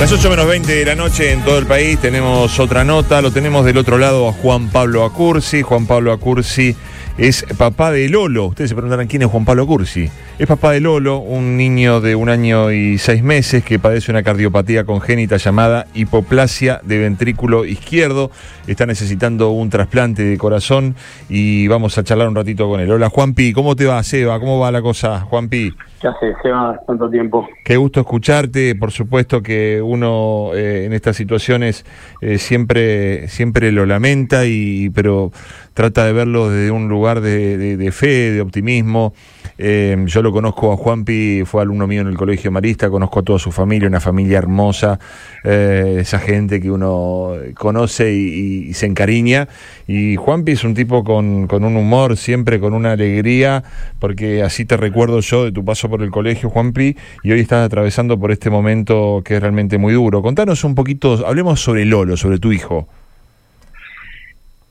[0.00, 3.30] Las 8 menos 20 de la noche en todo el país tenemos otra nota, lo
[3.30, 5.62] tenemos del otro lado a Juan Pablo Acursi.
[5.62, 6.74] Juan Pablo Acursi
[7.18, 8.46] es papá de Lolo.
[8.46, 10.10] Ustedes se preguntarán quién es Juan Pablo Acursi.
[10.38, 14.22] Es papá de Lolo, un niño de un año y seis meses que padece una
[14.22, 18.30] cardiopatía congénita llamada hipoplasia de ventrículo izquierdo.
[18.66, 20.96] Está necesitando un trasplante de corazón
[21.28, 22.90] y vamos a charlar un ratito con él.
[22.90, 24.40] Hola Juanpi, ¿cómo te va, Seba?
[24.40, 25.74] ¿Cómo va la cosa, Juanpi?
[26.00, 27.46] ¿Qué hace, Seba, tanto tiempo?
[27.62, 28.74] Qué gusto escucharte.
[28.74, 31.84] Por supuesto que uno eh, en estas situaciones
[32.22, 35.30] eh, siempre, siempre lo lamenta, y, pero
[35.74, 39.12] trata de verlo desde un lugar de, de fe, de optimismo.
[39.58, 43.22] Eh, yo lo conozco a Juanpi, fue alumno mío en el Colegio Marista, conozco a
[43.22, 44.98] toda su familia, una familia hermosa,
[45.44, 49.48] eh, esa gente que uno conoce y, se encariña.
[49.86, 53.62] Y Juanpi es un tipo con, con, un humor, siempre con una alegría,
[53.98, 57.66] porque así te recuerdo yo de tu paso por el colegio, Juanpi, y hoy estás
[57.66, 60.22] atravesando por este momento que es realmente muy duro.
[60.22, 62.88] Contanos un poquito, hablemos sobre Lolo, sobre tu hijo.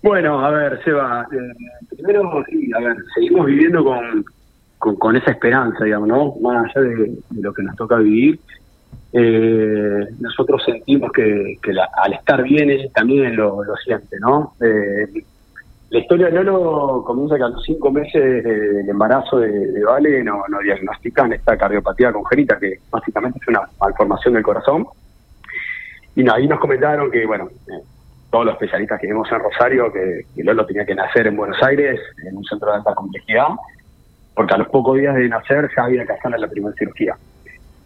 [0.03, 4.25] Bueno, a ver, Seba, eh, primero, sí, a ver, seguimos viviendo con,
[4.81, 6.35] con, esa esperanza, digamos, ¿no?
[6.41, 8.39] Más allá de, lo que nos toca vivir,
[9.13, 11.59] eh, nosotros sentimos que,
[12.03, 14.53] al estar bien él también lo, lo siente, ¿no?
[14.59, 15.23] Eh,
[15.91, 20.49] la historia de Lolo comienza que a los cinco meses del embarazo de, Vale nos
[20.49, 24.87] no diagnostican esta cardiopatía congénita, que básicamente es una malformación del corazón.
[26.15, 27.83] Y ahí nos comentaron que, bueno, eh,
[28.31, 31.61] todos los especialistas que vimos en Rosario, que, que Lolo tenía que nacer en Buenos
[31.61, 33.49] Aires, en un centro de alta complejidad,
[34.33, 37.15] porque a los pocos días de nacer ya había que hacerle la primera cirugía.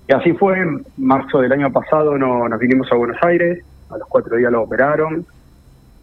[0.07, 3.97] Y así fue, en marzo del año pasado no, nos vinimos a Buenos Aires, a
[3.97, 5.25] los cuatro días lo operaron,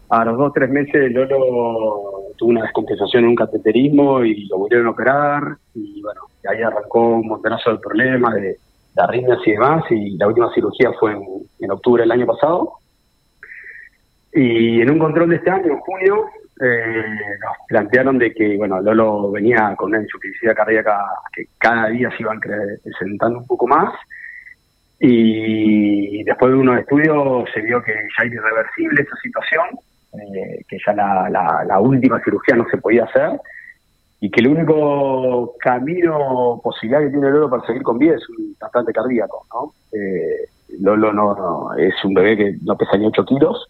[0.09, 4.87] a los dos tres meses Lolo tuvo una descompensación en un cateterismo y lo volvieron
[4.87, 9.83] a operar, y bueno, ahí arrancó un montonazo de problemas de, de arritmias y demás,
[9.89, 11.23] y la última cirugía fue en,
[11.59, 12.73] en octubre del año pasado.
[14.33, 16.25] Y en un control de este año, en junio,
[16.63, 17.03] eh,
[17.41, 20.97] nos plantearon de que, bueno, Lolo venía con una insuficiencia cardíaca
[21.33, 23.93] que cada día se iban presentando un poco más.
[24.99, 29.65] Y después de unos estudios se vio que ya era irreversible esa situación,
[30.13, 31.29] eh, que ya la,
[31.67, 33.31] la, última cirugía no se podía hacer
[34.21, 38.55] y que el único camino, posibilidad que tiene Lolo para seguir con vida es un
[38.55, 39.73] trasplante cardíaco, ¿no?
[39.91, 40.47] Eh,
[40.79, 43.67] Lolo no, es un bebé que no pesa ni 8 kilos,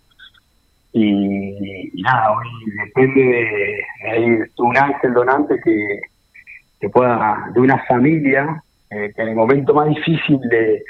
[0.93, 2.47] y, nada, hoy
[2.85, 6.01] depende de, un ángel donante que,
[6.79, 8.61] que, pueda, de una familia,
[8.91, 10.83] eh, que en el momento más difícil de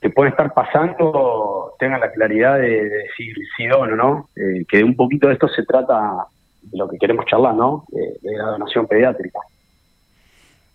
[0.00, 4.30] que puede estar pasando, tenga la claridad de, decir sí dono, ¿no?
[4.34, 6.26] Eh, que de un poquito de esto se trata
[6.62, 7.84] de lo que queremos charlar, ¿no?
[7.90, 9.38] de la donación pediátrica.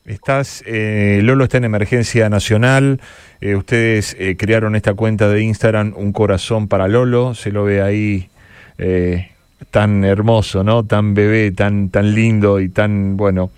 [0.05, 3.01] Estás, eh, Lolo está en emergencia nacional.
[3.41, 7.33] ustedes crearon esta cuenta de Instagram, un corazón para Lolo.
[7.33, 8.29] Se lo ve ahí
[8.77, 9.29] eh,
[9.71, 10.83] tan hermoso, ¿no?
[10.85, 13.51] Tan bebé, tan, tan lindo y tan, bueno,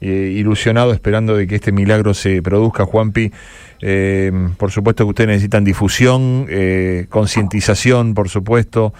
[0.00, 3.30] eh, ilusionado esperando de que este milagro se produzca, Juanpi.
[3.84, 6.46] Eh, por supuesto que ustedes necesitan difusión,
[7.08, 8.94] concientización, por supuesto.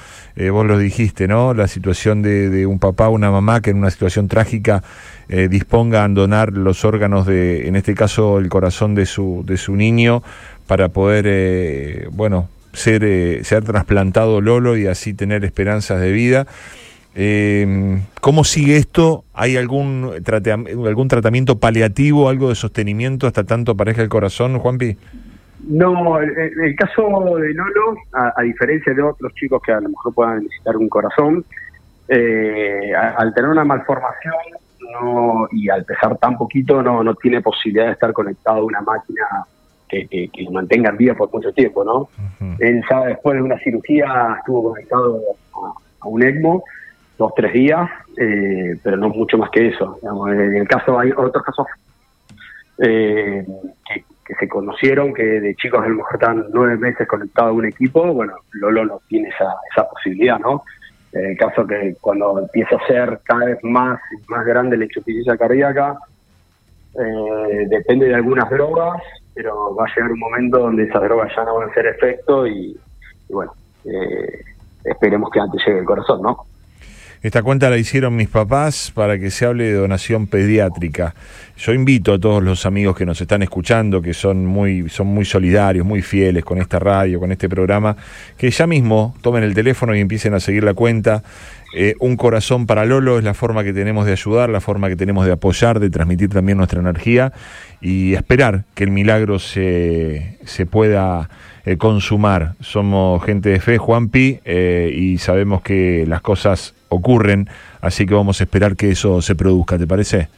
[0.51, 1.55] vos lo dijiste, ¿no?
[1.55, 4.83] La situación de, de, un papá, una mamá que en una situación trágica
[5.29, 9.77] disponga a donar los órganos de, en este caso, el corazón de su, de su
[9.77, 10.23] niño
[10.67, 16.47] para poder, bueno, ser, eh, ser trasplantado Lolo y así tener esperanzas de vida.
[17.15, 19.25] Eh, ¿Cómo sigue esto?
[19.35, 20.13] ¿Hay algún,
[20.87, 24.97] algún tratamiento paliativo, algo de sostenimiento hasta tanto pareja el corazón, Juanpi?
[25.69, 27.03] No, el, el caso
[27.39, 31.45] de Lolo, a, diferencia de otros chicos que a lo mejor puedan necesitar un corazón,
[32.09, 34.35] eh, al tener una malformación
[34.93, 38.81] no, y al pesar tan poquito, no, no tiene posibilidad de estar conectado a una
[38.81, 39.23] máquina
[39.93, 42.09] que, lo mantenga en vida por mucho tiempo, ¿no?
[42.59, 45.21] Él ya después de una cirugía estuvo conectado
[46.01, 46.65] a, un ECMO
[47.19, 47.89] dos, tres días,
[48.19, 49.99] eh, pero no mucho más que eso.
[50.29, 51.67] en el caso, hay otros casos
[52.79, 53.45] eh,
[53.87, 57.67] que, se conocieron, que de chicos a lo mejor están nueve meses conectados a un
[57.67, 60.63] equipo, bueno, Lolo no tiene esa, esa posibilidad, ¿no?
[61.13, 65.37] En el caso que cuando empieza a ser cada vez más, más grande la insuficiencia
[65.37, 65.99] cardíaca,
[66.95, 69.03] eh, depende de algunas drogas,
[69.35, 72.47] pero va a llegar un momento donde esas drogas ya no van a hacer efecto
[72.47, 72.79] y,
[73.31, 73.53] bueno,
[73.85, 74.45] eh,
[74.85, 76.45] esperemos que antes llegue el corazón, ¿no?
[77.23, 81.15] Esta cuenta la hicieron mis papás para que se hable de donación pediátrica.
[81.57, 85.25] Yo invito a todos los amigos que nos están escuchando, que son muy, son muy
[85.25, 87.97] solidarios, muy fieles con esta radio, con este programa,
[88.37, 91.23] que ya mismo tomen el teléfono y empiecen a seguir la cuenta.
[91.77, 94.97] Eh, un corazón para Lolo es la forma que tenemos de ayudar, la forma que
[94.97, 97.33] tenemos de apoyar, de transmitir también nuestra energía
[97.81, 101.31] y esperar que el milagro se, se pueda
[101.65, 102.55] eh, consumar.
[102.61, 107.49] Somos gente de fe, Juanpi, eh, y sabemos que las cosas ocurren,
[107.81, 110.29] así que vamos a esperar que eso se produzca, ¿te parece?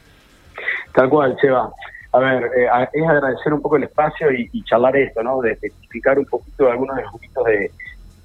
[0.93, 1.69] Tal cual, Seba.
[2.13, 5.41] A ver, eh, es agradecer un poco el espacio y, charlar esto, ¿no?
[5.41, 7.71] De especificar un poquito algunos de los puntos de,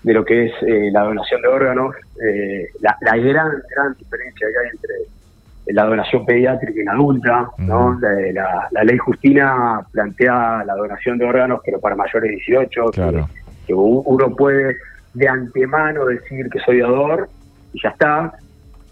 [0.04, 4.46] de lo que es eh, la donación de órganos, eh, la, la, gran, gran diferencia
[4.46, 7.98] que hay entre la donación pediátrica en adulta, ¿no?
[8.00, 13.28] La, la, ley Justina plantea la donación de órganos, pero para mayores de 18, claro.
[13.66, 14.76] que, uno puede
[15.14, 17.28] de antemano decir que soy dador
[17.72, 18.32] y ya está.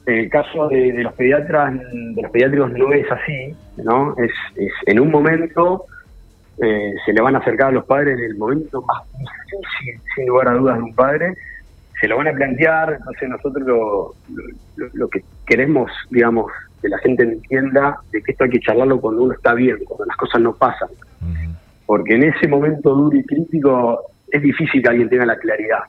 [0.07, 4.15] En el caso de, los pediatras, de los pediátricos no es así, ¿no?
[4.17, 5.85] Es, es en un momento
[6.61, 10.27] eh, se le van a acercar a los padres en el momento más difícil, sin
[10.27, 11.35] lugar a dudas, de un padre,
[12.01, 14.15] se lo van a plantear, entonces nosotros lo,
[14.93, 16.51] lo, que queremos, digamos,
[16.83, 20.05] que la gente entienda de que esto hay que charlarlo cuando uno está bien, cuando
[20.07, 20.89] las cosas no pasan.
[21.87, 24.01] Porque en ese momento duro y crítico
[24.31, 25.81] es difícil que alguien tenga la claridad.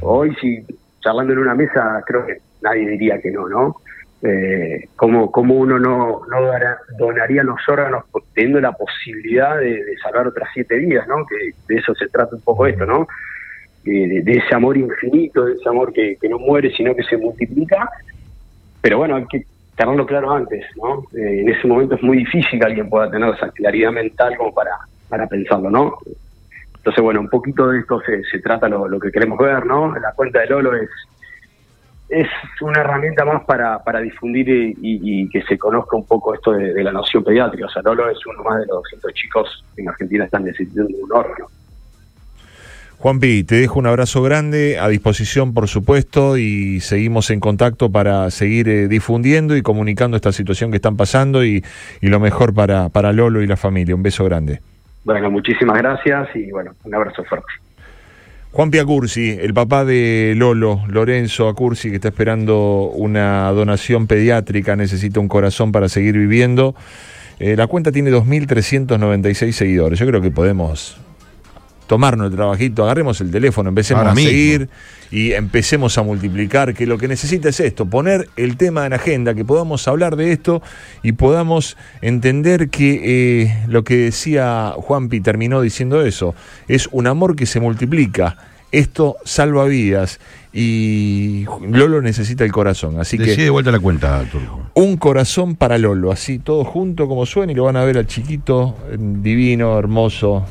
[0.00, 0.64] Hoy, si
[1.02, 3.76] charlando en una mesa, creo que nadie diría que no, ¿no?
[4.24, 6.52] Eh, como uno no, no
[6.96, 8.04] donaría los órganos
[8.34, 11.26] teniendo la posibilidad de, salvar otras siete vidas, ¿no?
[11.26, 13.08] Que de eso se trata un poco esto, ¿no?
[13.82, 17.88] De, ese amor infinito, de ese amor que, no muere, sino que se multiplica.
[18.80, 19.44] Pero bueno, hay que
[19.76, 21.02] tenerlo claro antes, ¿no?
[21.18, 24.54] Eh, en ese momento es muy difícil que alguien pueda tener esa claridad mental como
[24.54, 24.76] para,
[25.08, 25.98] para pensarlo, ¿no?
[26.82, 29.94] Entonces, bueno, un poquito de esto se, trata lo, lo que queremos ver, ¿no?
[29.98, 30.90] La cuenta de Lolo es
[32.12, 32.28] es
[32.60, 34.46] una herramienta más para, difundir
[34.82, 37.66] y, que se conozca un poco esto de, la noción pediátrica.
[37.66, 41.10] O sea, Lolo es uno más de los 200 chicos en Argentina están necesitando un
[41.10, 41.46] órgano.
[42.98, 48.30] Juanpi, te dejo un abrazo grande, a disposición por supuesto, y seguimos en contacto para
[48.30, 51.64] seguir eh, difundiendo y comunicando esta situación que están pasando y,
[52.02, 53.94] y lo mejor para, para Lolo y la familia.
[53.94, 54.60] Un beso grande.
[55.04, 57.52] Bueno, muchísimas gracias y bueno, un abrazo fuerte.
[58.52, 65.20] Juan Piacursi, el papá de Lolo, Lorenzo Acursi, que está esperando una donación pediátrica, necesita
[65.20, 66.74] un corazón para seguir viviendo.
[67.38, 69.98] Eh, la cuenta tiene 2.396 seguidores.
[69.98, 71.00] Yo creo que podemos
[71.86, 74.68] tomarnos el trabajito, agarremos el teléfono, empecemos a seguir
[75.10, 79.34] y empecemos a multiplicar, que lo que necesita es esto, poner el tema en agenda,
[79.34, 80.62] que podamos hablar de esto
[81.02, 86.34] y podamos entender que eh, lo que decía Juanpi terminó diciendo eso,
[86.68, 88.36] es un amor que se multiplica.
[88.72, 90.18] Esto salva vidas
[90.50, 92.98] y Lolo necesita el corazón.
[92.98, 93.42] Así Decide que.
[93.44, 94.70] de vuelta la cuenta, Turco.
[94.72, 98.06] Un corazón para Lolo, así todo junto como suena y lo van a ver al
[98.06, 100.46] chiquito, divino, hermoso,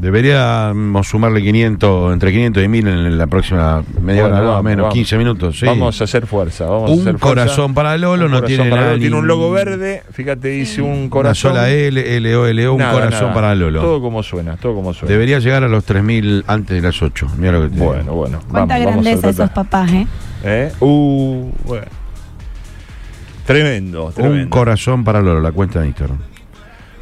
[0.00, 5.60] Deberíamos sumarle 500, entre 500 y 1000 en la próxima media hora, menos 15 minutos.
[5.64, 6.66] Vamos a hacer fuerza.
[6.66, 8.96] Vamos un a hacer corazón para Lolo, no tiene nada.
[8.96, 11.50] Tiene un logo verde, fíjate, dice un corazón.
[11.52, 13.80] Una sola L, L, O, L, O, un corazón para Lolo.
[13.80, 15.12] Todo como suena, todo como suena.
[15.12, 17.26] Debería llegar a los 3000 antes de las 8.
[17.36, 18.40] Mira lo que te Bueno, bueno.
[18.48, 20.06] Cuánta grandeza esos papás, ¿eh?
[20.44, 20.72] ¿Eh?
[20.78, 21.86] Uh, bueno.
[23.44, 24.44] Tremendo, tremendo.
[24.44, 26.18] Un corazón para Lolo, la cuenta de Instagram.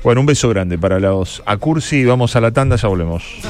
[0.07, 2.05] Bueno, un beso grande para los Acursi.
[2.05, 3.41] Vamos a la tanda, ya volvemos.